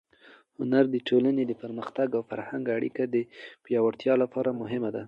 [0.57, 3.17] هنر د ټولنې د پرمختګ او فرهنګي اړیکو د
[3.63, 4.99] پیاوړتیا لپاره مهم دی.